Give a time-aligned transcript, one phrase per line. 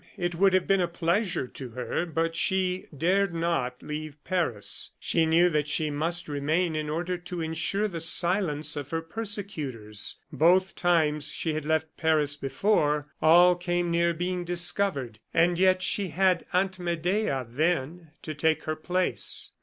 [0.17, 4.93] It would have been a pleasure to her, but she dared not leave Paris.
[4.99, 10.15] She knew that she must remain in order to insure the silence of her persecutors.
[10.33, 16.07] Both times she had left Paris before, all came near being discovered, and yet she
[16.07, 19.51] had Aunt Medea, then, to take her place.